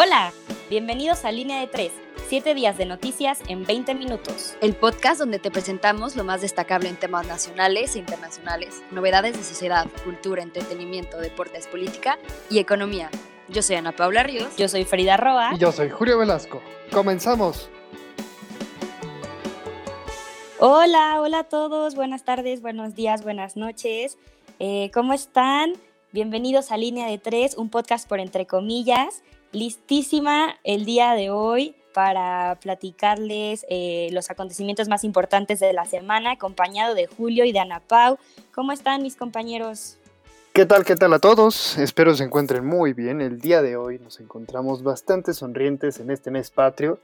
[0.00, 0.32] Hola,
[0.70, 1.90] bienvenidos a Línea de 3,
[2.28, 4.56] 7 días de noticias en 20 minutos.
[4.60, 9.42] El podcast donde te presentamos lo más destacable en temas nacionales e internacionales, novedades de
[9.42, 12.16] sociedad, cultura, entretenimiento, deportes, política
[12.48, 13.10] y economía.
[13.48, 14.56] Yo soy Ana Paula Ríos.
[14.56, 15.50] Yo soy Frida Roa.
[15.56, 16.62] Y yo soy Julio Velasco.
[16.92, 17.68] Comenzamos.
[20.60, 21.96] Hola, hola a todos.
[21.96, 24.16] Buenas tardes, buenos días, buenas noches.
[24.60, 25.72] Eh, ¿Cómo están?
[26.12, 29.24] Bienvenidos a Línea de Tres, un podcast por entre comillas.
[29.52, 36.32] Listísima el día de hoy para platicarles eh, los acontecimientos más importantes de la semana,
[36.32, 38.18] acompañado de Julio y de Ana Pau.
[38.54, 39.96] ¿Cómo están mis compañeros?
[40.52, 41.78] ¿Qué tal, qué tal a todos?
[41.78, 43.22] Espero se encuentren muy bien.
[43.22, 46.98] El día de hoy nos encontramos bastante sonrientes en este mes patrio,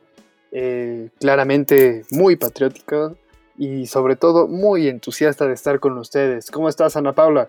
[0.52, 3.16] eh, claramente muy patriótico
[3.56, 6.50] y sobre todo muy entusiasta de estar con ustedes.
[6.50, 7.48] ¿Cómo estás, Ana Paula?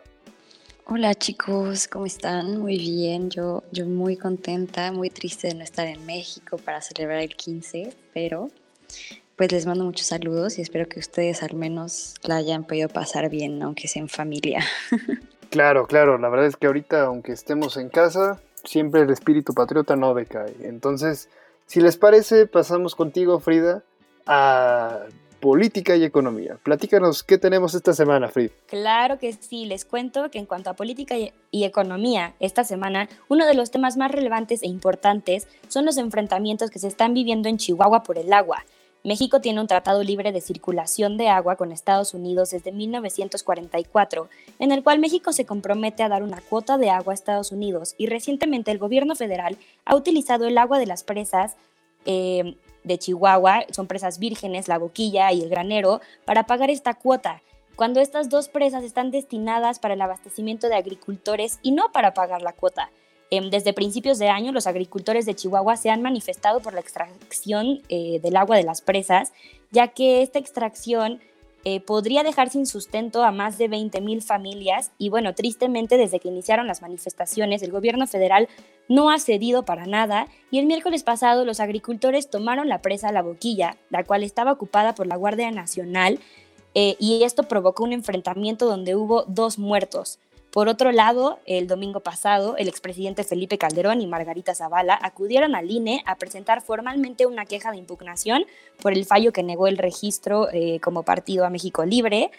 [0.88, 2.60] Hola chicos, ¿cómo están?
[2.60, 7.22] Muy bien, yo, yo muy contenta, muy triste de no estar en México para celebrar
[7.22, 8.52] el 15, pero
[9.36, 13.32] pues les mando muchos saludos y espero que ustedes al menos la hayan podido pasar
[13.32, 14.64] bien, aunque sea en familia.
[15.52, 19.96] Claro, claro, la verdad es que ahorita, aunque estemos en casa, siempre el espíritu patriota
[19.96, 20.54] no decae.
[20.64, 21.30] Entonces,
[21.66, 23.84] si les parece, pasamos contigo, Frida,
[24.26, 25.04] a
[25.46, 26.58] política y economía.
[26.64, 28.50] Platícanos qué tenemos esta semana, Frida.
[28.66, 33.46] Claro que sí, les cuento que en cuanto a política y, economía, esta semana uno
[33.46, 37.58] de los temas más relevantes e importantes son los enfrentamientos que se están viviendo en
[37.58, 38.66] Chihuahua por el agua.
[39.04, 44.72] México tiene un tratado libre de circulación de agua con Estados Unidos desde 1944, en
[44.72, 48.08] el cual México se compromete a dar una cuota de agua a Estados Unidos y
[48.08, 51.56] recientemente el gobierno federal ha utilizado el agua de las presas
[52.06, 57.42] eh, de Chihuahua, son presas vírgenes, la boquilla y el granero, para pagar esta cuota,
[57.76, 62.42] cuando estas dos presas están destinadas para el abastecimiento de agricultores y no para pagar
[62.42, 62.90] la cuota.
[63.32, 67.82] Em, desde principios de año, los agricultores de Chihuahua se han manifestado por la extracción
[67.90, 69.34] eh, del agua de las presas,
[69.72, 71.20] ya que esta extracción
[71.68, 76.28] eh, podría dejar sin sustento a más de 20.000 familias y bueno, tristemente desde que
[76.28, 78.48] iniciaron las manifestaciones, el gobierno federal
[78.88, 83.24] no ha cedido para nada y el miércoles pasado los agricultores tomaron la presa La
[83.24, 86.20] Boquilla, la cual estaba ocupada por la Guardia Nacional
[86.76, 90.20] eh, y esto provocó un enfrentamiento donde hubo dos muertos.
[90.56, 95.70] Por otro lado, el domingo pasado, el expresidente Felipe Calderón y Margarita Zavala acudieron al
[95.70, 98.46] INE a presentar formalmente una queja de impugnación
[98.82, 102.32] por el fallo que negó el registro eh, como partido a México Libre.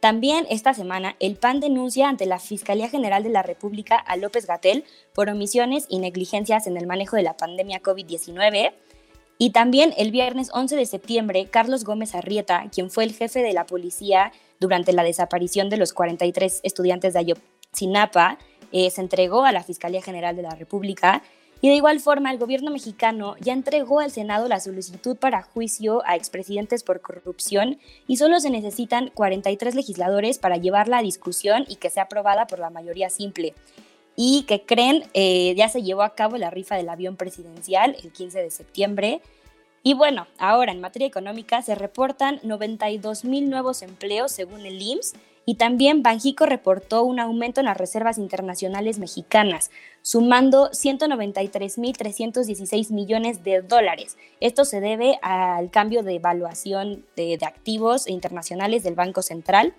[0.00, 4.46] También esta semana, el PAN denuncia ante la Fiscalía General de la República a López
[4.46, 8.74] Gatel por omisiones y negligencias en el manejo de la pandemia COVID-19.
[9.38, 13.54] Y también el viernes 11 de septiembre, Carlos Gómez Arrieta, quien fue el jefe de
[13.54, 17.20] la policía durante la desaparición de los 43 estudiantes de
[17.74, 18.38] Ayotzinapa,
[18.72, 21.22] eh, se entregó a la Fiscalía General de la República
[21.60, 26.02] y de igual forma el gobierno mexicano ya entregó al Senado la solicitud para juicio
[26.04, 31.76] a expresidentes por corrupción y solo se necesitan 43 legisladores para llevarla a discusión y
[31.76, 33.54] que sea aprobada por la mayoría simple.
[34.16, 38.12] Y que creen, eh, ya se llevó a cabo la rifa del avión presidencial el
[38.12, 39.20] 15 de septiembre
[39.86, 45.14] y bueno, ahora en materia económica se reportan 92 mil nuevos empleos según el IMSS
[45.46, 49.70] y también Banjico reportó un aumento en las reservas internacionales mexicanas,
[50.02, 54.16] sumando 193.316 millones de dólares.
[54.40, 59.74] Esto se debe al cambio de evaluación de, activos internacionales del Banco Central.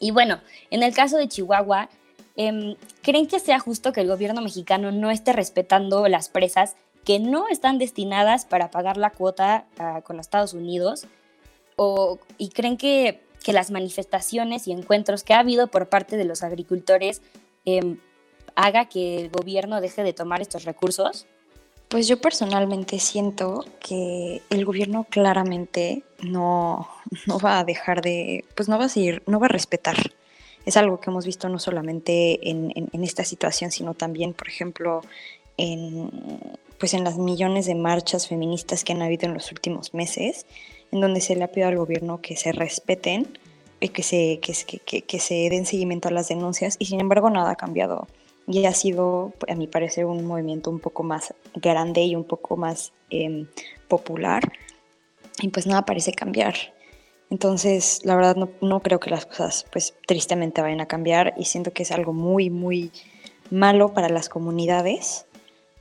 [0.00, 1.90] Y bueno, en el caso de Chihuahua,
[2.36, 7.18] em, ¿creen que sea justo que el gobierno mexicano no esté respetando las presas que
[7.18, 11.06] no están destinadas para pagar la cuota ah, con los Estados Unidos?
[11.76, 16.24] O, ¿Y creen que, que, las manifestaciones y encuentros que ha habido por parte de
[16.24, 17.22] los agricultores
[17.64, 17.98] em,
[18.54, 21.26] haga que el gobierno deje de tomar estos recursos?
[21.88, 26.88] Pues yo personalmente siento que el gobierno claramente no,
[27.26, 29.96] no va a dejar de, pues no va a seguir, no va a respetar.
[30.66, 34.46] Es algo que hemos visto no solamente en, en, en esta situación, sino también, por
[34.46, 35.00] ejemplo,
[35.56, 36.10] en,
[36.78, 40.46] pues en las millones de marchas feministas que han habido en los últimos meses,
[40.92, 43.38] en donde se le ha pedido al gobierno que se respeten
[43.80, 47.52] y que se, que, que, se den seguimiento a las denuncias y sin embargo nada
[47.52, 48.06] ha cambiado.
[48.46, 52.56] Y ha sido, a mi parecer, un movimiento un poco más grande y un poco
[52.56, 53.46] más em,
[53.88, 54.42] popular
[55.40, 56.54] y pues nada parece cambiar.
[57.30, 61.44] Entonces, la verdad no, no, creo que las cosas pues tristemente vayan a cambiar y
[61.44, 62.90] siento que es algo muy, muy
[63.50, 65.26] malo para las comunidades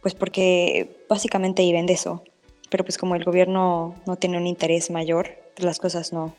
[0.01, 2.23] pues porque básicamente viven de eso.
[2.69, 6.35] Pero pues como el gobierno no tiene un interés mayor, las cosas no,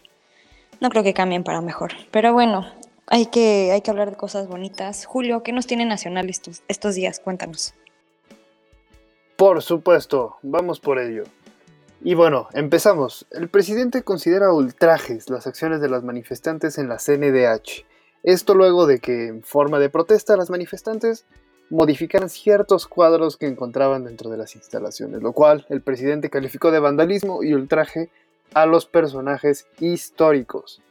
[0.80, 1.92] no creo que cambien para mejor.
[2.10, 2.66] Pero bueno,
[3.06, 5.04] hay que, hay que hablar de cosas bonitas.
[5.04, 7.20] Julio, ¿qué nos tiene nacional estos, estos días?
[7.20, 7.74] Cuéntanos.
[9.36, 11.24] Por supuesto, vamos por ello.
[12.02, 13.26] Y bueno, empezamos.
[13.30, 17.84] El presidente considera ultrajes las acciones de las manifestantes en la CNDH.
[18.22, 21.26] Esto luego de que, en forma de protesta, las manifestantes
[21.70, 26.80] modificaran ciertos cuadros que encontraban dentro de las instalaciones, lo cual el presidente calificó de
[26.80, 28.10] vandalismo y ultraje
[28.52, 30.82] a los personajes históricos.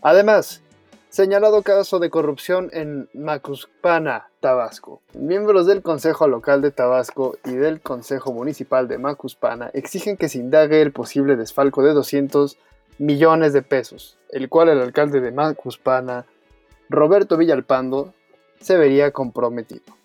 [0.00, 0.62] Además,
[1.10, 5.02] señalado caso de corrupción en Macuspana, Tabasco.
[5.12, 10.38] Miembros del Consejo Local de Tabasco y del Consejo Municipal de Macuspana exigen que se
[10.38, 12.56] indague el posible desfalco de 200
[12.98, 16.24] millones de pesos, el cual el alcalde de Macuspana,
[16.88, 18.14] Roberto Villalpando,
[18.60, 20.01] se vería comprometido.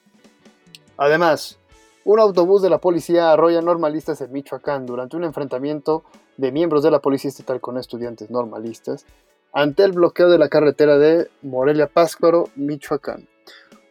[0.97, 1.59] Además,
[2.03, 6.03] un autobús de la policía arrolla normalistas en Michoacán durante un enfrentamiento
[6.37, 9.05] de miembros de la policía estatal con estudiantes normalistas
[9.53, 13.27] ante el bloqueo de la carretera de Morelia Páscuaro, Michoacán.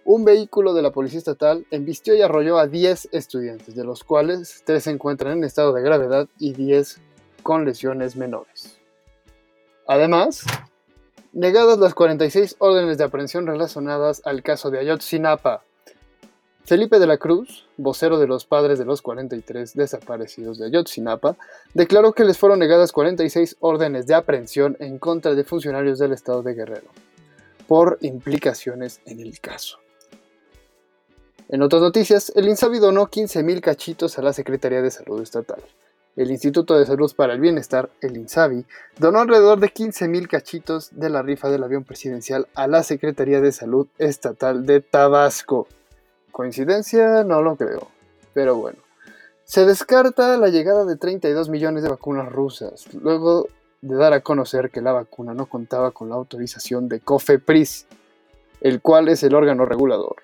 [0.05, 4.63] Un vehículo de la policía estatal embistió y arrolló a 10 estudiantes, de los cuales
[4.65, 7.01] 3 se encuentran en estado de gravedad y 10
[7.43, 8.79] con lesiones menores.
[9.87, 10.45] Además,
[11.33, 15.66] negadas las 46 órdenes de aprehensión relacionadas al caso de Ayotzinapa,
[16.67, 21.37] Felipe de la Cruz, vocero de los padres de los 43 desaparecidos de Ayotzinapa,
[21.75, 26.43] declaró que les fueron negadas 46 órdenes de aprehensión en contra de funcionarios del estado
[26.43, 26.89] de Guerrero,
[27.69, 29.79] por implicaciones en el caso.
[31.49, 35.63] En otras noticias, el INSABI donó 15.000 cachitos a la Secretaría de Salud Estatal.
[36.17, 38.67] El Instituto de Salud para el Bienestar, el INSABI,
[38.99, 43.53] donó alrededor de 15.000 cachitos de la rifa del avión presidencial a la Secretaría de
[43.53, 45.69] Salud Estatal de Tabasco.
[46.37, 47.89] Coincidencia, no lo creo.
[48.35, 48.77] Pero bueno.
[49.45, 53.49] Se descarta la llegada de 32 millones de vacunas rusas, luego
[53.81, 57.87] de dar a conocer que la vacuna no contaba con la autorización de COFEPRIS,
[58.61, 60.17] el cual es el órgano regulador.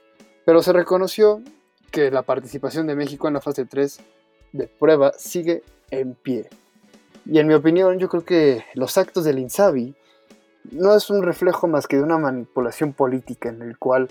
[0.45, 1.41] Pero se reconoció
[1.91, 3.99] que la participación de México en la fase 3
[4.53, 6.51] de prueba sigue en pie.
[7.25, 9.95] Y en mi opinión, yo creo que los actos del INSABI
[10.73, 14.09] no es un reflejo más que de una manipulación política en el cual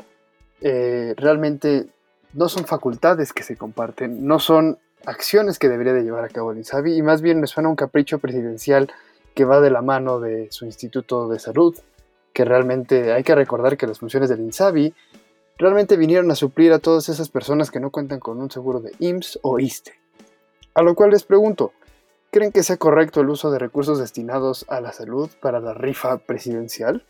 [0.62, 1.88] eh, realmente
[2.34, 6.52] no son facultades que se comparten, no son acciones que debería de llevar a cabo
[6.52, 8.92] el INSABI y más bien me suena un capricho presidencial
[9.34, 11.75] que va de la mano de su Instituto de Salud,
[12.34, 14.94] que realmente hay que recordar que las funciones del INSABI
[15.58, 18.92] realmente vinieron a suplir a todas esas personas que no cuentan con un seguro de
[19.00, 19.94] IMSS o ISTE.
[20.74, 21.74] A lo cual les pregunto,
[22.31, 26.18] ¿creen que sea correcto el uso de recursos destinados a la salud para la rifa
[26.18, 27.06] presidencial?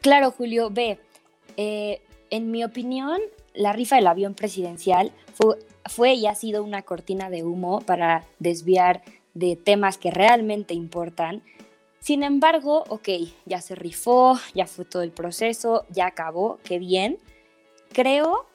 [0.00, 0.98] Claro, Julio, ve,
[1.56, 2.00] eh,
[2.30, 3.20] en mi opinión,
[3.54, 5.12] la rifa del avión presidencial
[5.86, 9.02] fue, y ha sido una cortina de humo para desviar
[9.34, 11.42] de temas que realmente importan.
[12.00, 13.08] Sin embargo, ok,
[13.44, 17.18] ya se rifó, ya fue todo el proceso, ya acabó, qué bien.
[17.92, 18.46] Creo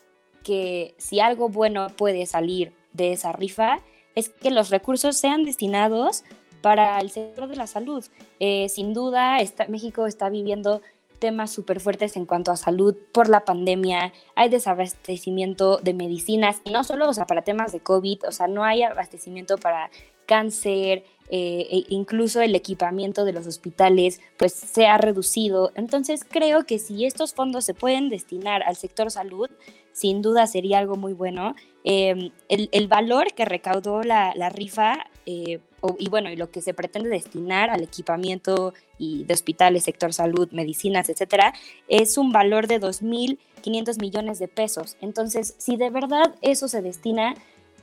[0.43, 3.79] que si algo bueno puede salir de esa rifa
[4.15, 6.23] es que los recursos sean destinados
[6.61, 8.03] para el sector de la salud.
[8.39, 9.37] Eh, sin duda,
[9.67, 10.81] México está viviendo
[11.15, 16.71] temas súper fuertes en cuanto a salud por la pandemia, hay desabastecimiento de medicinas, y
[16.71, 19.89] no solo o sea, para temas de COVID, o sea, no hay abastecimiento para
[20.25, 25.71] cáncer, eh, e incluso el equipamiento de los hospitales pues se ha reducido.
[25.75, 29.49] Entonces creo que si estos fondos se pueden destinar al sector salud,
[29.91, 31.55] sin duda sería algo muy bueno.
[31.83, 35.59] Em, el, valor que recaudó la, rifa eh,
[35.99, 40.49] y bueno, y lo que se pretende destinar al equipamiento y de hospitales, sector salud,
[40.51, 41.53] medicinas, etcétera,
[41.87, 44.97] es un valor de 2.500 millones de pesos.
[45.01, 47.35] Entonces, si de verdad eso se destina,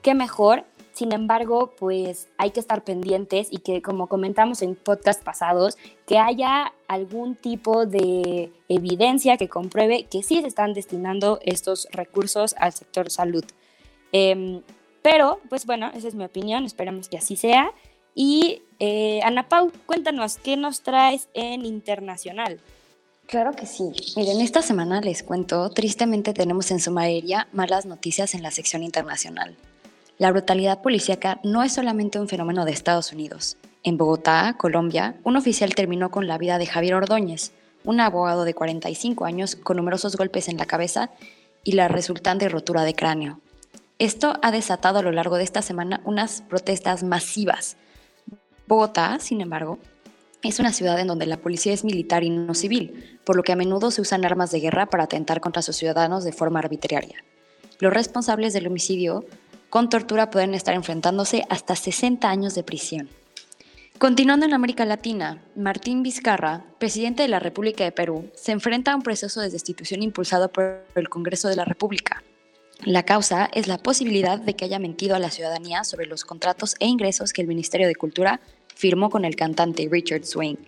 [0.02, 0.64] qué mejor.
[0.92, 6.18] Sin embargo, pues hay que estar pendientes y que, como comentamos en podcast pasados, que
[6.18, 12.72] haya algún tipo de evidencia que compruebe que sí se están destinando estos recursos al
[12.72, 13.44] sector salud.
[14.12, 14.60] Em,
[15.02, 17.72] pero, pues bueno, esa es mi opinión, esperamos que así sea.
[18.14, 22.60] Y eh, Ana Pau, cuéntanos, ¿qué nos traes en internacional?
[23.26, 23.90] Claro que sí.
[24.16, 29.56] Miren, esta semana les cuento, tristemente tenemos en Sumaeria malas noticias en la sección internacional.
[30.18, 33.56] La brutalidad policíaca no es solamente un fenómeno de Estados Unidos.
[33.82, 37.52] En Bogotá, Colombia, un oficial terminó con la vida de Javier Ordóñez,
[37.84, 41.10] un abogado de 45 años con numerosos golpes en la cabeza
[41.64, 43.40] y la resultante rotura de cráneo.
[43.98, 47.76] Esto ha desatado a lo largo de esta semana unas protestas masivas
[48.72, 49.78] Bogotá, sin embargo,
[50.42, 53.52] es una ciudad en donde la policía es militar y no civil, por lo que
[53.52, 57.22] a menudo se usan armas de guerra para atentar contra sus ciudadanos de forma arbitraria.
[57.80, 59.26] Los responsables del homicidio
[59.68, 63.10] con tortura pueden estar enfrentándose hasta 60 años de prisión.
[63.98, 68.96] Continuando en América Latina, Martín Vizcarra, presidente de la República de Perú, se enfrenta a
[68.96, 72.22] un proceso de destitución impulsado por el Congreso de la República.
[72.84, 76.74] La causa es la posibilidad de que haya mentido a la ciudadanía sobre los contratos
[76.80, 78.40] e ingresos que el Ministerio de Cultura
[78.74, 80.58] firmó con el cantante Richard Swain,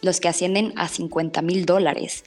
[0.00, 2.22] los que ascienden a 50 mil dólares.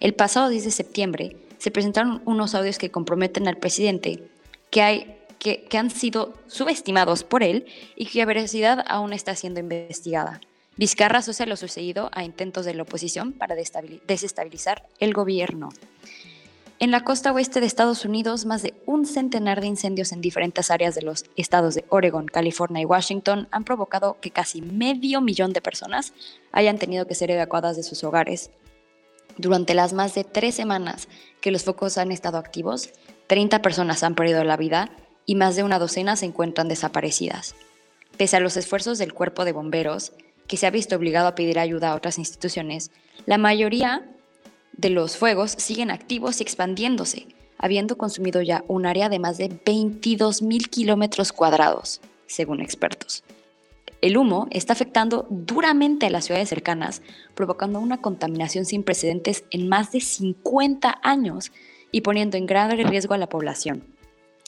[0.00, 4.24] El pasado 10 de septiembre se presentaron unos audios que comprometen al presidente
[4.70, 10.40] que, hay, que, han sido subestimados por él y cuya veracidad aún está siendo investigada.
[10.76, 15.68] Vizcarra asocia lo sucedido a intentos de la oposición para desestabilizar el gobierno.
[16.82, 20.70] En la costa oeste de Estados Unidos, más de un centenar de incendios en diferentes
[20.70, 25.52] áreas de los estados de Oregon, California y Washington han provocado que casi medio millón
[25.52, 26.14] de personas
[26.52, 28.50] hayan tenido que ser evacuadas de sus hogares.
[29.36, 31.08] Durante las más de tres semanas
[31.42, 32.88] que los focos han estado activos,
[33.26, 34.90] 30 personas han perdido la vida
[35.26, 37.56] y más de una docena se encuentran desaparecidas.
[38.16, 40.12] Pese a los esfuerzos del cuerpo de bomberos,
[40.46, 42.90] que se ha visto obligado a pedir ayuda a otras instituciones,
[43.26, 44.08] la mayoría
[44.72, 47.26] de los fuegos siguen activos y expandiéndose,
[47.58, 53.22] habiendo consumido ya un área de más de 22.000 kilómetros cuadrados, según expertos.
[54.00, 57.02] El humo está afectando duramente a las ciudades cercanas,
[57.34, 61.52] provocando una contaminación sin precedentes en más de 50 años
[61.92, 63.84] y poniendo en grave riesgo a la población.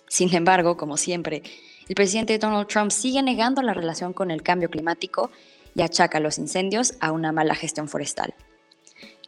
[0.09, 1.43] Sin embargo, como siempre,
[1.89, 5.31] el presidente Donald Trump sigue negando la relación con el cambio climático
[5.75, 8.35] y achaca los incendios a una mala gestión forestal.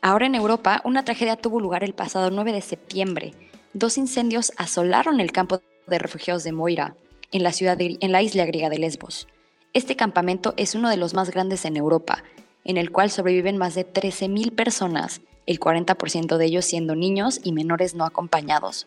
[0.06, 3.32] Ahora en Europa, una tragedia tuvo lugar el pasado 9 de septiembre.
[3.73, 6.94] Dos incendios asolaron el campo de refugiados de Moira,
[7.32, 9.28] en la, ciudad en la isla griega de Lesbos.
[9.73, 12.23] Este campamento es uno de los más grandes en Europa,
[12.66, 17.52] en el cual sobreviven más de 13.000 personas, el 40% de ellos siendo niños y
[17.52, 18.87] menores no acompañados.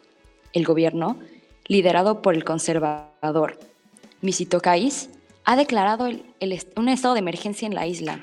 [0.53, 1.17] El gobierno,
[1.65, 3.57] liderado por el conservador
[4.21, 5.09] Misitokais,
[5.45, 6.09] ha declarado
[6.75, 8.21] un estado de emergencia en la isla,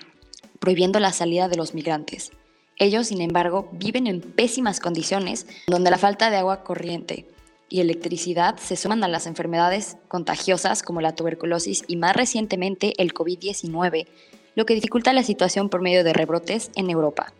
[0.61, 2.31] prohibiendo la salida de los migrantes.
[2.79, 7.27] Ellos, sin embargo, viven en pésimas condiciones, donde la falta de agua corriente
[7.69, 13.15] y electricidad se suman a las enfermedades contagiosas como la tuberculosis y más recientemente el
[13.15, 14.07] COVID-19,
[14.55, 17.33] lo que dificulta la situación por medio de rebrotes en Europa.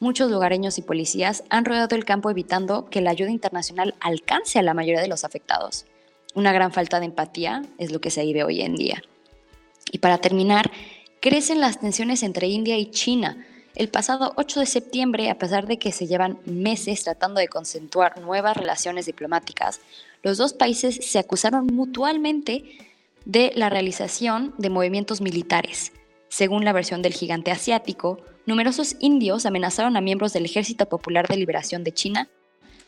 [0.00, 4.62] Muchos lugareños y policías han rodeado el campo evitando que la ayuda internacional alcance a
[4.62, 5.86] la mayoría de los afectados.
[6.34, 9.02] Una gran falta de empatía es lo que se vive hoy en día.
[9.90, 10.70] Y para terminar,
[11.20, 13.44] crecen las tensiones entre India y China.
[13.74, 18.20] El pasado 8 de septiembre, a pesar de que se llevan meses tratando de concentuar
[18.20, 19.80] nuevas relaciones diplomáticas,
[20.22, 22.64] los dos países se acusaron mutuamente
[23.24, 25.92] de la realización de movimientos militares.
[26.28, 31.36] Según la versión del gigante asiático, numerosos indios amenazaron a miembros del Ejército Popular de
[31.36, 32.28] Liberación de China,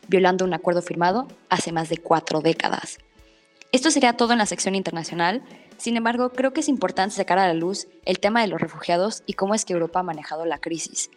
[0.07, 2.97] violando un acuerdo firmado hace más de cuatro décadas.
[3.71, 5.43] Esto sería todo en la sección internacional.
[5.81, 9.23] Sin embargo, creo que es importante sacar a la luz el tema de los refugiados
[9.25, 11.09] y cómo es que Europa ha manejado la crisis.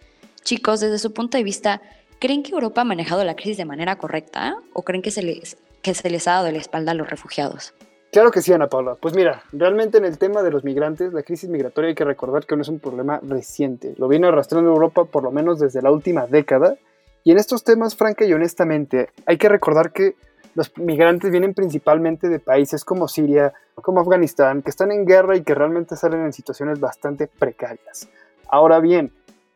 [0.42, 1.82] Chicos, desde su punto de vista,
[2.18, 5.58] ¿creen que Europa ha manejado la crisis de manera correcta o creen que se les,
[5.82, 7.74] que se les ha dado la espalda a los refugiados?
[8.10, 8.94] Claro que sí, Ana Paula.
[8.94, 12.46] Pues mira, realmente en el tema de los migrantes, la crisis migratoria hay que recordar
[12.46, 13.94] que no es un problema reciente.
[13.98, 16.78] Lo viene arrastrando Europa por lo menos desde la última década.
[17.22, 20.14] Y en estos temas, franca y honestamente, hay que recordar que
[20.54, 25.42] los migrantes vienen principalmente de países como Siria, como Afganistán, que están en guerra y
[25.42, 28.08] que realmente salen en situaciones bastante precarias.
[28.48, 29.12] Ahora bien,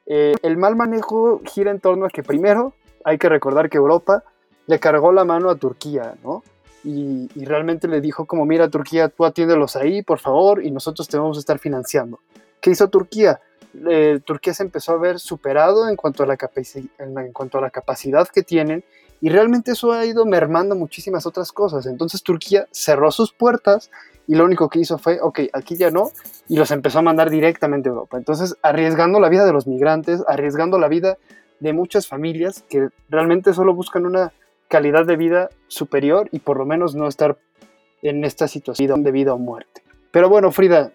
[0.07, 2.75] eh, el mal manejo gira en torno a que primero
[3.05, 4.25] hay que recordar que Europa
[4.67, 6.43] le cargó la mano a Turquía, ¿no?
[6.85, 11.19] Y, realmente le dijo como, mira Turquía, tú atiéndelos ahí, por favor, y nosotros te
[11.19, 12.21] vamos a estar financiando.
[12.61, 13.41] ¿Qué hizo Turquía?
[13.89, 16.39] Eh, Turquía se empezó a ver superado en cuanto a, la
[16.99, 18.85] en cuanto a la capacidad que tienen
[19.21, 21.87] y realmente eso ha ido mermando muchísimas otras cosas.
[21.87, 23.91] Entonces Turquía cerró sus puertas
[24.27, 26.11] y lo único que hizo fue, ok, aquí ya no,
[26.49, 28.19] y los empezó a mandar directamente a Europa.
[28.19, 31.17] Entonces, arriesgando la vida de los migrantes, arriesgando la vida
[31.61, 34.33] de muchas familias que realmente solo buscan una
[34.69, 37.39] calidad de vida superior y por lo menos no estar
[38.03, 39.83] en esta situación de vida o muerte.
[40.11, 40.93] Pero bueno, Frida,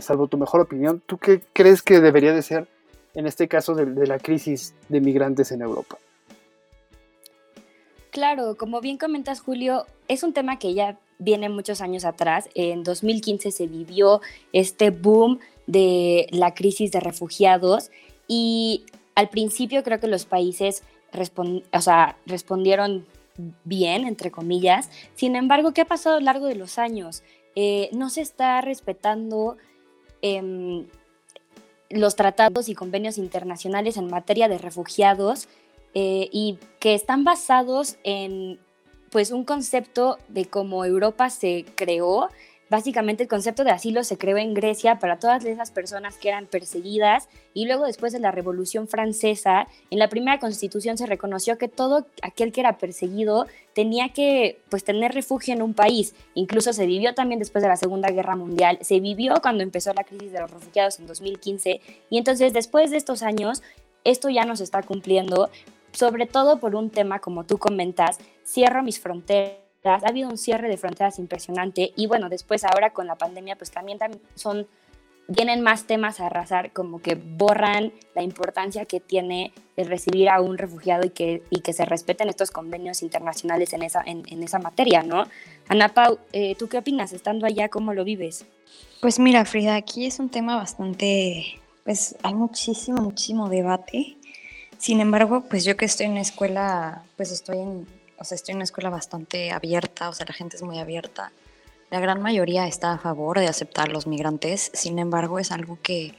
[0.00, 2.68] salvo tu mejor opinión, ¿tú qué crees que debería de ser
[3.14, 5.98] en este caso de la crisis de migrantes en Europa?
[8.16, 12.48] Claro, como bien comentas Julio, es un tema que ya viene muchos años atrás.
[12.54, 14.22] En 2015 se vivió
[14.54, 17.90] este boom de la crisis de refugiados
[18.26, 20.82] y al principio creo que los países
[21.12, 23.04] respondieron
[23.64, 24.88] bien, entre comillas.
[25.14, 27.22] Sin embargo, ¿qué ha pasado a lo largo de los años?
[27.54, 29.58] Eh, no se está respetando
[30.22, 30.86] em,
[31.90, 35.48] los tratados y convenios internacionales en materia de refugiados
[35.98, 38.60] eh, y que están basados en
[39.10, 42.28] pues un concepto de cómo Europa se creó.
[42.68, 46.48] Básicamente el concepto de asilo se creó en Grecia para todas esas personas que eran
[46.48, 51.68] perseguidas y luego después de la Revolución Francesa, en la primera constitución se reconoció que
[51.68, 56.14] todo aquel que era perseguido tenía que pues tener refugio en un país.
[56.34, 60.04] Incluso se vivió también después de la Segunda Guerra Mundial, se vivió cuando empezó la
[60.04, 63.62] crisis de los refugiados en 2015 y entonces después de estos años
[64.06, 65.50] esto ya no se está cumpliendo,
[65.96, 70.68] sobre todo por un tema como tú comentas, cierro mis fronteras ha habido un cierre
[70.68, 73.98] de fronteras impresionante y bueno, después ahora con la pandemia pues también,
[74.34, 74.66] son,
[75.28, 80.40] vienen más temas a arrasar, como que borran la importancia que tiene el recibir a
[80.40, 84.58] un refugiado y que, y que se respeten estos convenios internacionales en esa, en, esa
[84.58, 85.24] materia, ¿no?
[85.68, 87.68] Ana Pau, eh, ¿tú qué opinas estando allá?
[87.68, 88.44] ¿Cómo lo vives?
[89.00, 94.16] Pues mira, Frida, aquí es un tema bastante, pues hay muchísimo, muchísimo debate.
[94.78, 97.86] Sin embargo, pues yo que estoy en una escuela, pues estoy en,
[98.18, 101.32] o sea, estoy en una escuela bastante abierta, o sea, la gente es muy abierta.
[101.90, 106.14] La gran mayoría está a favor de aceptar los migrantes, sin embargo, es algo que,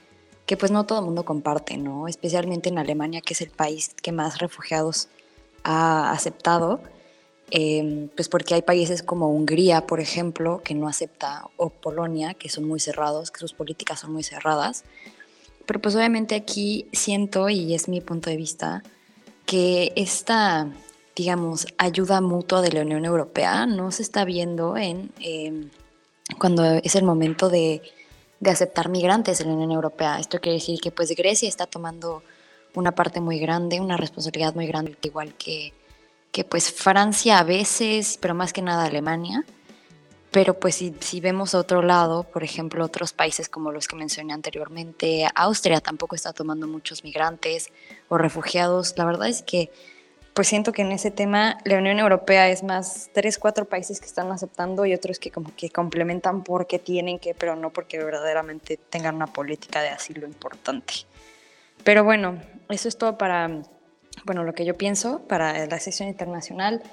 [0.45, 2.07] que pues no todo el mundo comparte, ¿no?
[2.07, 5.09] Especialmente en Alemania, que es el país que más refugiados
[5.63, 6.81] ha aceptado,
[7.51, 12.49] em, pues porque hay países como Hungría, por ejemplo, que no acepta, o Polonia, que
[12.49, 14.83] son muy cerrados, que sus políticas son muy cerradas.
[15.67, 18.81] Pero pues obviamente aquí siento, y es mi punto de vista,
[19.45, 20.67] que esta
[21.17, 25.71] digamos, ayuda mutua de la Unión Europea no se está viendo en em,
[26.37, 27.81] cuando es el momento de,
[28.39, 30.19] de, aceptar migrantes en la Unión Europea.
[30.19, 32.21] Esto quiere decir que pues Grecia está tomando
[32.75, 35.73] una parte muy grande, una responsabilidad muy grande, igual que,
[36.31, 39.43] que pues Francia a veces, pero más que nada Alemania.
[40.37, 43.95] Pero pues si, si vemos a otro lado, por ejemplo, otros países como los que
[43.95, 47.71] mencioné anteriormente, Austria tampoco está tomando muchos migrantes
[48.07, 48.93] o refugiados.
[48.97, 49.71] La verdad es que
[50.35, 54.05] pues siento que en ese tema la Unión Europea es más tres, cuatro países que
[54.05, 58.77] están aceptando y otros que como que complementan porque tienen que, pero no porque verdaderamente
[58.77, 60.93] tengan una política de asilo importante.
[61.83, 62.39] Pero bueno,
[62.69, 63.63] eso es todo para,
[64.23, 66.83] bueno, lo que yo pienso para la sesión internacional.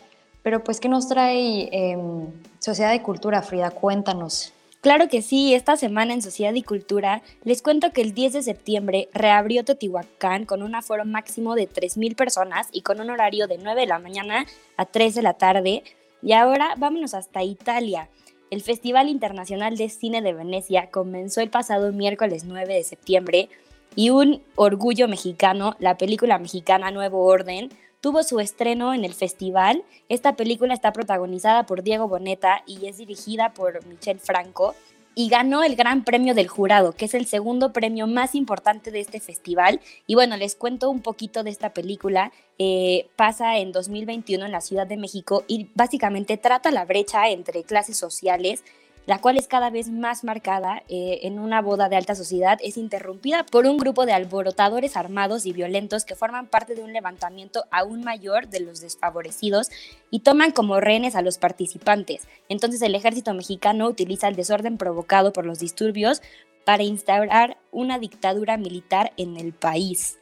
[0.45, 2.27] Pero pues, ¿qué nos trae em,
[2.61, 3.71] Sociedad de Cultura, Frida?
[3.71, 4.53] Cuéntanos.
[4.83, 8.43] Claro que sí, esta semana en Sociedad y Cultura les cuento que el 10 de
[8.43, 13.57] septiembre reabrió Teotihuacán con un aforo máximo de 3.000 personas y con un horario de
[13.57, 14.45] 9 de la mañana
[14.77, 15.83] a 3 de la tarde.
[16.21, 18.11] Y ahora vámonos hasta Italia.
[18.51, 23.49] El Festival Internacional de Cine de Venecia comenzó el pasado miércoles 9 de septiembre
[23.97, 27.71] y un orgullo mexicano, la película mexicana Nuevo Orden,
[28.05, 29.83] tuvo su estreno en el festival.
[30.11, 34.75] Esta película está protagonizada por Diego Boneta y es dirigida por Michel Franco
[35.15, 39.01] y ganó el Gran Premio del Jurado, que es el segundo premio más importante de
[39.01, 39.81] este festival.
[40.07, 42.31] Y bueno, les cuento un poquito de esta película.
[42.59, 47.63] Eh, pasa en 2021 en la Ciudad de México y básicamente trata la brecha entre
[47.63, 48.65] clases sociales
[49.07, 52.77] la cual es cada vez más marcada eh, en una boda de alta sociedad, es
[52.77, 57.65] interrumpida por un grupo de alborotadores armados y violentos que forman parte de un levantamiento
[57.71, 59.71] aún mayor de los desfavorecidos
[60.11, 62.27] y toman como rehenes a los participantes.
[62.49, 66.23] Entonces el ejército mexicano utiliza el desorden provocado por los disturbios
[66.65, 70.19] para instaurar una dictadura militar en el país.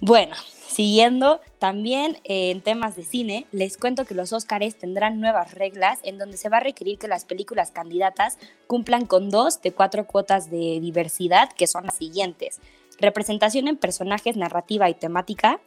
[0.00, 0.36] Bueno,
[0.76, 6.00] Siguiendo también eh, en temas de cine, les cuento que los Óscares tendrán nuevas reglas
[6.02, 10.06] en donde se va a requerir que las películas candidatas cumplan con dos de cuatro
[10.06, 12.60] cuotas de diversidad, que son las siguientes.
[13.00, 15.60] Representación en personajes, narrativa y temática,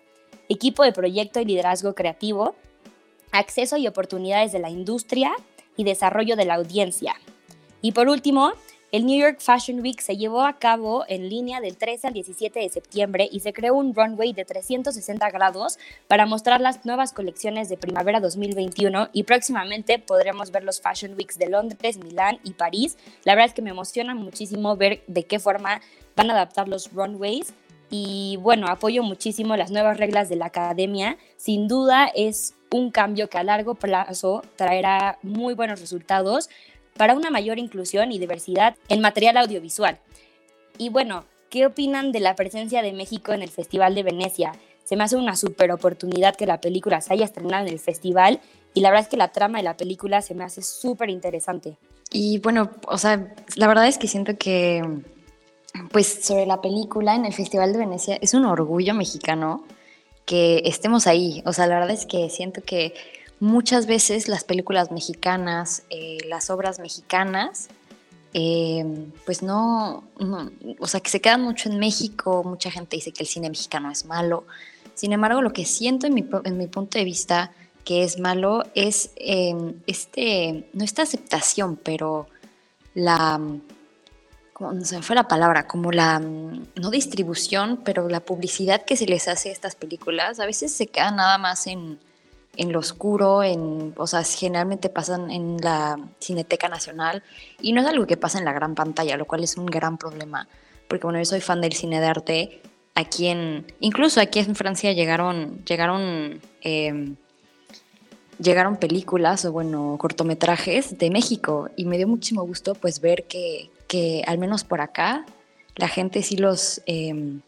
[0.47, 2.53] equipo de proyecto y liderazgo creativo,
[3.31, 5.31] acceso y oportunidades de la industria
[5.75, 7.15] y desarrollo de la audiencia.
[7.81, 8.51] Y por último,
[8.91, 12.59] el New York Fashion Week se llevó a cabo en línea del 13 al 17
[12.59, 17.69] de septiembre y se creó un runway de 360 grados para mostrar las nuevas colecciones
[17.69, 22.97] de primavera 2021 y próximamente podremos ver los Fashion Weeks de Londres, Milán y París.
[23.25, 25.81] La verdad es que me emociona muchísimo ver de qué forma
[26.15, 27.53] van a adaptar los runways
[27.91, 31.17] y bueno, apoyo muchísimo las nuevas reglas de la academia.
[31.37, 36.49] Sin duda es un cambio que a largo plazo traerá muy buenos resultados
[36.99, 39.99] para una mayor inclusión y diversidad en material audiovisual.
[40.77, 44.51] Y bueno, ¿qué opinan de la presencia de México en el Festival de Venecia?
[44.83, 48.41] Se me hace una super oportunidad que la película se haya estrenado en el festival
[48.73, 51.77] y la verdad es que la trama de la película se me hace súper interesante.
[52.11, 54.83] Y bueno, o sea, la verdad es que siento que,
[55.93, 59.63] pues sobre la película en el Festival de Venecia es un orgullo mexicano
[60.25, 61.43] que estemos ahí.
[61.45, 62.93] O sea, la verdad es que siento que
[63.39, 67.69] muchas veces las películas mexicanas, eh, las obras mexicanas,
[68.33, 68.85] eh,
[69.25, 70.03] pues no,
[70.79, 73.91] o sea, que se quedan mucho en México, mucha gente dice que el cine mexicano
[73.91, 74.45] es malo.
[74.93, 77.51] Sin embargo, lo que siento en mi, en mi punto de vista
[77.85, 82.27] que es malo es em, este, no esta aceptación, pero
[82.93, 83.41] la,
[84.53, 89.07] como, no se fue la palabra, como la, no distribución, pero la publicidad que se
[89.07, 91.97] les hace a estas películas, a veces se queda nada más en,
[92.57, 97.23] en lo oscuro, en, o sea, generalmente pasan en la Cineteca Nacional
[97.61, 99.97] y no es algo que pasa en la gran pantalla, lo cual es un gran
[99.97, 100.47] problema,
[100.87, 102.61] porque bueno, yo soy fan del cine de arte,
[102.95, 107.15] aquí en, incluso aquí en Francia llegaron, llegaron, em,
[108.39, 113.69] llegaron películas o bueno, cortometrajes de México y me dio muchísimo gusto pues ver que,
[113.87, 115.25] que al menos por acá
[115.75, 117.41] la gente sí los, em,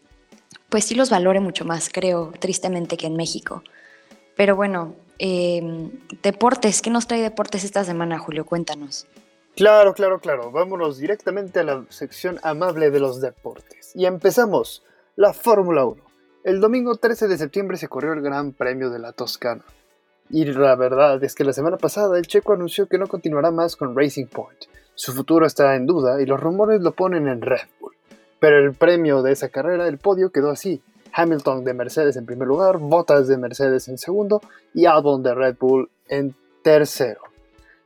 [0.70, 3.62] pues sí los valore mucho más, creo, tristemente que en México.
[4.42, 5.92] Pero bueno, em,
[6.24, 8.44] deportes, ¿qué nos trae deportes esta semana, Julio?
[8.44, 9.06] Cuéntanos.
[9.56, 10.50] Claro, claro, claro.
[10.50, 13.92] Vámonos directamente a la sección amable de los deportes.
[13.94, 14.84] Y empezamos,
[15.16, 16.02] la Fórmula 1.
[16.44, 19.64] El domingo 13 de septiembre se corrió el Gran Premio de la Toscana.
[20.32, 23.76] Y la verdad es que la semana pasada el checo anunció que no continuará más
[23.76, 24.64] con Racing Point.
[24.96, 27.94] Su futuro está en duda y los rumores lo ponen en Red Bull.
[28.40, 30.82] Pero el premio de esa carrera, el podio, quedó así.
[31.14, 34.42] Hamilton de Mercedes en primer lugar, Bottas de Mercedes en segundo
[34.74, 37.22] y Albon de Red Bull en tercero.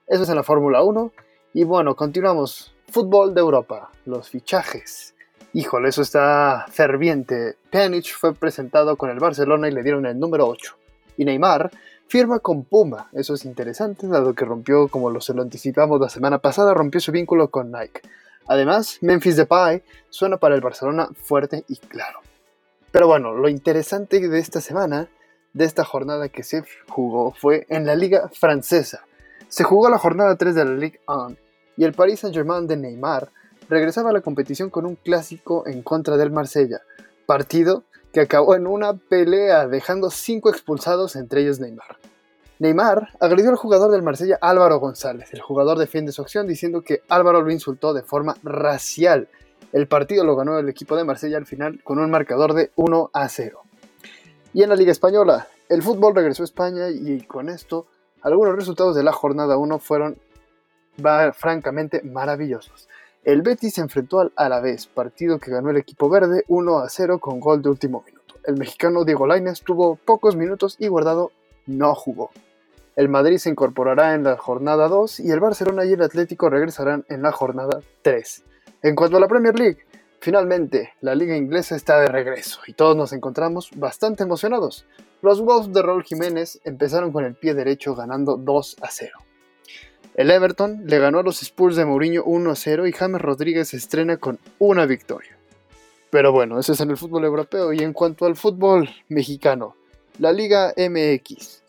[0.08, 1.12] Eso es en la Fórmula 1.
[1.54, 2.74] Y bueno, continuamos.
[2.92, 5.16] Fútbol de Europa, los fichajes.
[5.54, 7.58] Híjole, eso está ferviente.
[7.72, 10.76] Pjanic fue presentado con el Barcelona y le dieron el número 8.
[11.18, 11.72] Y Neymar
[12.08, 13.10] firma con Puma.
[13.14, 17.00] Eso es interesante, dado que rompió, como lo se lo anticipamos la semana pasada, rompió
[17.00, 18.02] su vínculo con Nike.
[18.48, 22.20] Además, Memphis Depay suena para el Barcelona fuerte y claro.
[22.96, 25.10] Pero bueno, lo interesante de esta semana,
[25.52, 29.04] de esta jornada que se jugó, fue en la liga francesa.
[29.50, 31.36] Se jugó la jornada 3 de la Ligue 1
[31.76, 33.34] y el Paris Saint-Germain de Neymar
[33.68, 36.84] regresaba a la competición con un clásico en contra del Marsella,
[37.26, 41.98] partido que acabó en una pelea dejando 5 expulsados, entre ellos Neymar.
[42.60, 45.34] Neymar agredió al jugador del Marsella Álvaro González.
[45.34, 49.28] El jugador defiende su acción diciendo que Álvaro lo insultó de forma racial
[49.76, 53.10] el partido lo ganó el equipo de Marsella al final con un marcador de 1
[53.12, 53.60] a 0.
[54.54, 57.86] Y en la Liga Española, el fútbol regresó a España y con esto
[58.22, 60.18] algunos resultados de la jornada 1 fueron
[61.34, 62.88] francamente maravillosos.
[63.26, 67.20] El Betis se enfrentó al Alavés, partido que ganó el equipo verde 1 a 0
[67.20, 68.36] con gol de último minuto.
[68.46, 71.34] El mexicano Diego Lainez tuvo pocos minutos y guardado
[71.66, 72.32] no jugó.
[72.96, 77.04] El Madrid se incorporará en la jornada 2 y el Barcelona y el Atlético regresarán
[77.10, 78.46] en la jornada 3.
[78.82, 79.80] En cuanto a la Premier League,
[80.20, 84.86] finalmente la liga inglesa está de regreso y todos nos encontramos bastante emocionados.
[85.22, 89.12] Los Wolves de Raúl Jiménez empezaron con el pie derecho ganando 2 a 0.
[90.16, 93.70] El Everton le ganó a los Spurs de Mourinho 1 a 0 y James Rodríguez
[93.70, 95.38] se estrena con una victoria.
[96.10, 99.76] Pero bueno, eso es en el fútbol europeo y en cuanto al fútbol mexicano,
[100.20, 101.64] la Liga MX.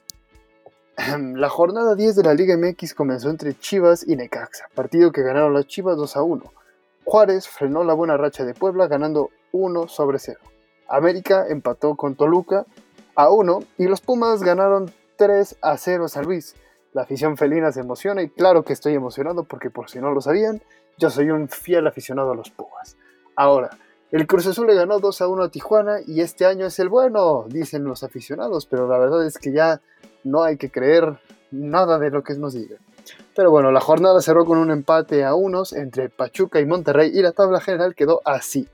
[1.34, 5.52] La jornada 10 de la Liga MX comenzó entre Chivas y Necaxa, partido que ganaron
[5.52, 6.52] las Chivas 2 a 1.
[7.06, 10.40] Juárez frenó la buena racha de Puebla ganando 1 sobre 0.
[10.88, 12.66] América empató con Toluca
[13.14, 16.56] a 1 y los Pumas ganaron 3 a 0 a San Luis.
[16.92, 20.20] La afición felina se emociona y claro que estoy emocionado porque por si no lo
[20.20, 20.60] sabían,
[20.98, 22.96] yo soy un fiel aficionado a los Pumas.
[23.36, 23.70] Ahora,
[24.10, 26.88] el Cruz Azul le ganó 2 a 1 a Tijuana y este año es el
[26.88, 29.80] bueno, dicen los aficionados, pero la verdad es que ya
[30.24, 31.20] no hay que creer
[31.52, 32.80] nada de lo que nos digan.
[33.34, 37.22] Pero bueno, la jornada cerró con un empate a unos entre Pachuca y Monterrey y
[37.22, 38.68] la tabla general quedó así.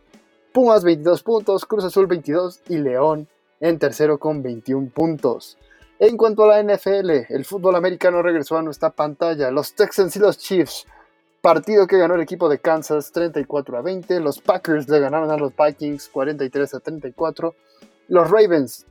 [0.52, 3.28] Pumas 22 puntos, Cruz Azul 22 y León
[3.60, 5.56] en tercero con 21 puntos.
[5.98, 9.50] En cuanto a la NFL, el fútbol americano regresó a nuestra pantalla.
[9.52, 10.84] Los Texans y los Chiefs,
[11.40, 14.18] partido que ganó el equipo de Kansas 34 a 20.
[14.20, 17.54] Los Packers le ganaron a los Vikings 43 a 34.
[18.08, 18.84] Los Ravens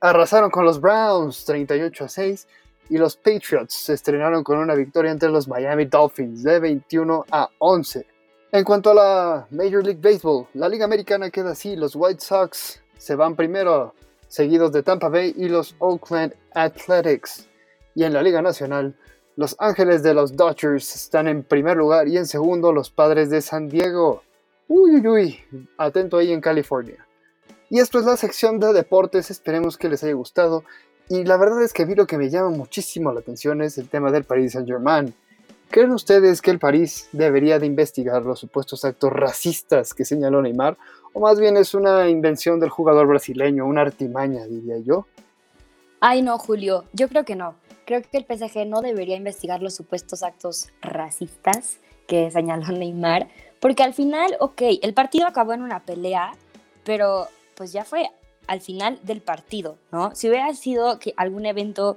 [0.00, 2.48] arrasaron con los Browns 38 a 6
[2.88, 7.48] y los Patriots se estrenaron con una victoria entre los Miami Dolphins de 21 a
[7.58, 8.06] 11.
[8.52, 12.80] En cuanto a la Major League Baseball, la Liga Americana queda así, los White Sox
[12.96, 13.94] se van primero,
[14.28, 17.48] seguidos de Tampa Bay y los Oakland Athletics.
[17.94, 18.96] Y en la Liga Nacional,
[19.36, 23.40] los Ángeles de los Dodgers están en primer lugar y en segundo los Padres de
[23.40, 24.22] San Diego.
[24.68, 25.40] Uy, uy, uy,
[25.76, 27.06] atento ahí en California.
[27.70, 30.62] Y esto es la sección de deportes, esperemos que les haya gustado
[31.08, 33.78] y la verdad es que a mí lo que me llama muchísimo la atención es
[33.78, 35.14] el tema del Paris Saint-Germain.
[35.70, 40.76] ¿Creen ustedes que el París debería de investigar los supuestos actos racistas que señaló Neymar?
[41.12, 45.06] ¿O más bien es una invención del jugador brasileño, una artimaña, diría yo?
[46.00, 47.56] Ay, no, Julio, yo creo que no.
[47.86, 53.28] Creo que el PSG no debería investigar los supuestos actos racistas que señaló Neymar,
[53.60, 56.32] porque al final, ok, el partido acabó en una pelea,
[56.84, 58.08] pero pues ya fue
[58.46, 60.14] al final del partido, ¿no?
[60.14, 61.96] Si hubiera sido que algún evento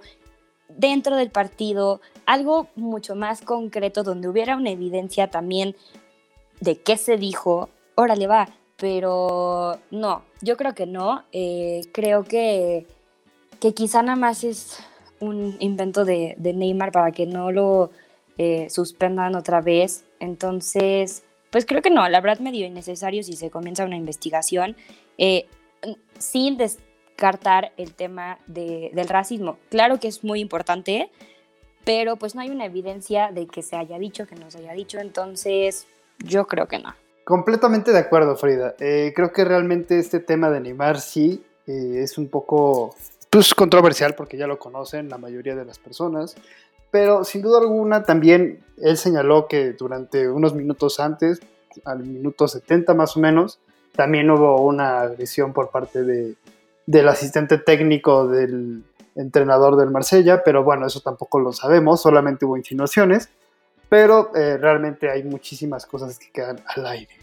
[0.70, 5.76] dentro del partido, algo mucho más concreto donde hubiera una evidencia también
[6.60, 12.86] de qué se dijo, órale va, pero no, yo creo que no, eh, creo que,
[13.60, 14.80] que quizá nada más es
[15.20, 17.92] un invento de, Neymar para que no lo
[18.38, 23.50] eh, suspendan otra vez, entonces, pues creo que no, la verdad medio innecesario si se
[23.50, 24.76] comienza una investigación,
[25.18, 25.48] eh,
[26.18, 29.58] sin descartar el tema del racismo.
[29.70, 31.10] Claro que es muy importante,
[31.86, 34.74] pero pues no hay una evidencia de que se haya dicho, que no se haya
[34.74, 35.88] dicho, entonces
[36.20, 36.94] yo creo que no.
[37.24, 38.76] Completamente de acuerdo, Frida.
[38.80, 42.96] Eh, creo que realmente este tema de Neymar sí eh, es un poco
[43.30, 46.36] pues, controversial porque ya lo conocen la mayoría de las personas,
[46.92, 51.42] pero sin duda alguna también él señaló que durante unos minutos antes,
[51.84, 53.60] al minuto 70 más o menos,
[53.96, 56.36] también hubo una agresión por parte de,
[56.86, 58.84] del asistente técnico del,
[59.18, 63.30] entrenador del Marsella, pero bueno, eso tampoco lo sabemos, solamente hubo insinuaciones,
[63.90, 67.14] pero eh, realmente hay muchísimas cosas que quedan al aire.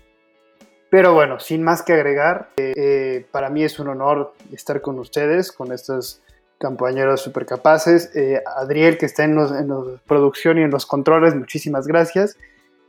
[0.90, 4.98] Pero bueno, sin más que agregar, eh, eh, para mí es un honor estar con
[4.98, 6.20] ustedes, con estos
[6.61, 8.12] compañeros súper capaces.
[8.57, 12.37] Adriel, que está en, en la producción y en los controles, muchísimas gracias.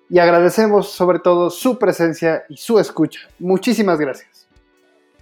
[0.10, 3.22] Y agradecemos sobre todo su presencia y su escucha.
[3.40, 4.48] Muchísimas gracias.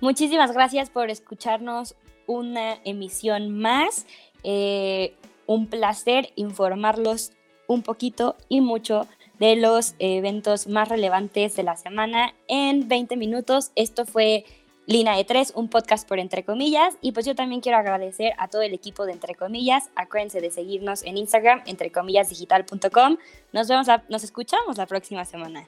[0.01, 1.95] Muchísimas gracias por escucharnos
[2.27, 4.05] una emisión más.
[4.43, 5.15] Eh,
[5.45, 7.31] un placer informarlos
[7.67, 9.07] un poquito y mucho
[9.39, 13.71] de los eventos más relevantes de la semana en 20 minutos.
[13.75, 14.45] Esto fue
[14.85, 16.95] Lina de 3, un podcast por Entre Comillas.
[17.01, 19.89] Y pues yo también quiero agradecer a todo el equipo de Entre Comillas.
[19.95, 23.17] Acuérdense de seguirnos en Instagram, entrecomillasdigital.com.
[23.53, 25.67] Nos vemos, nos escuchamos la próxima semana.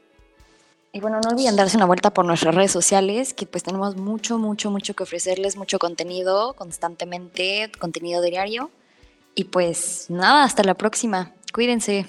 [0.91, 4.38] Y bueno, no olviden darse una vuelta por nuestras redes sociales, que pues tenemos mucho,
[4.38, 8.71] mucho, mucho que ofrecerles, mucho contenido constantemente, contenido diario.
[9.34, 11.34] Y pues nada, hasta la próxima.
[11.54, 12.06] Cuídense.